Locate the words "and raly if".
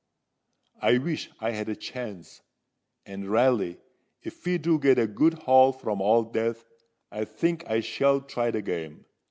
3.05-4.43